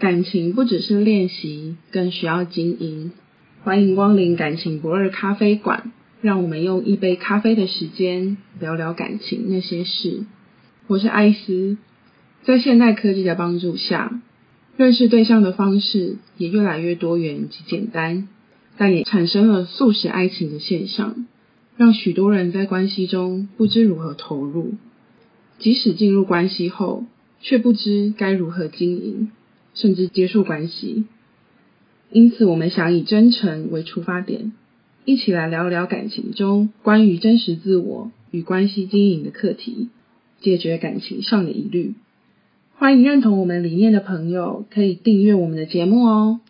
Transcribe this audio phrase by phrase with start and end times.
[0.00, 3.12] 感情不只是练习，更需要经营。
[3.64, 5.92] 欢迎光临感情不二咖啡馆，
[6.22, 10.24] 让我们用一杯咖啡的时间聊聊感情那些事。
[10.86, 11.76] 我是艾斯，
[12.44, 14.22] 在现代科技的帮助下，
[14.78, 18.26] 认识对象的方式也越来越多元及简单，
[18.78, 21.26] 但也产生了速食爱情的现象，
[21.76, 24.76] 让许多人在关系中不知如何投入，
[25.58, 27.04] 即使进入关系后，
[27.42, 29.30] 却不知该如何经营，
[29.80, 31.06] 甚至结束关系。
[32.12, 34.52] 因此，我们想以真诚为出发点，
[35.04, 39.88] 一起来聊聊感情中关于真实自我与关系经营的课题，
[40.40, 41.94] 解决感情上的疑虑。
[42.76, 46.40] 欢迎认同我们理念的朋友，可以订阅我们的节目哦。